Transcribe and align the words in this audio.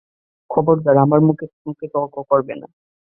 খবরদার 0.49 0.95
আমার 0.97 1.19
মুখে 1.27 1.45
মুখে 1.65 1.85
তর্ক 1.93 2.15
করবে 2.29 2.53
না। 2.55 2.67